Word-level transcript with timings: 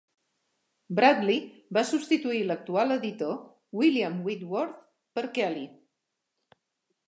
Bradley 0.99 1.37
va 1.77 1.83
substituir 1.89 2.41
l'actual 2.47 2.95
editor, 2.97 3.37
William 3.83 4.19
Whitworth, 4.29 4.83
per 5.19 5.29
Kelly. 5.41 5.71